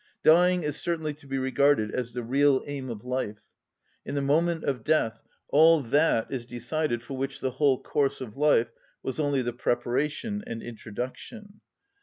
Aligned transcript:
Dying 0.23 0.63
is 0.63 0.77
certainly 0.81 1.13
to 1.13 1.27
be 1.27 1.37
regarded 1.37 1.91
as 1.91 2.15
the 2.15 2.23
real 2.23 2.63
aim 2.65 2.89
of 2.89 3.03
life: 3.03 3.43
in 4.03 4.15
the 4.15 4.19
moment 4.21 4.63
of 4.63 4.83
death 4.83 5.21
all 5.49 5.83
that 5.83 6.25
is 6.31 6.47
decided 6.47 7.03
for 7.03 7.15
which 7.15 7.39
the 7.39 7.51
whole 7.51 7.79
course 7.83 8.19
of 8.19 8.35
life 8.35 8.71
was 9.03 9.19
only 9.19 9.43
the 9.43 9.53
preparation 9.53 10.43
and 10.47 10.63
introduction. 10.63 11.61